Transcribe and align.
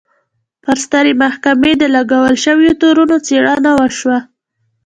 پر 0.63 0.77
سترې 0.85 1.13
محکمې 1.23 1.71
د 1.77 1.83
لګول 1.95 2.35
شویو 2.43 2.77
تورونو 2.81 3.15
څېړنه 3.25 3.71
وشوه. 3.79 4.17